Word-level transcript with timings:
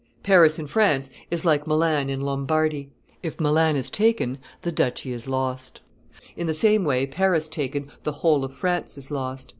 Paris 0.23 0.57
in 0.57 0.65
France 0.65 1.11
is 1.29 1.45
like 1.45 1.67
Milan 1.67 2.09
in 2.09 2.21
Lombardy; 2.21 2.89
if 3.21 3.39
Milan 3.39 3.75
is 3.75 3.91
taken, 3.91 4.39
the 4.63 4.71
duchy 4.71 5.13
is 5.13 5.27
lost; 5.27 5.79
in 6.35 6.47
the 6.47 6.55
same 6.55 6.83
way, 6.83 7.05
Paris 7.05 7.47
taken, 7.47 7.87
the 8.01 8.11
whole 8.25 8.43
of 8.43 8.51
France 8.51 8.97
is 8.97 9.11
lost." 9.11 9.49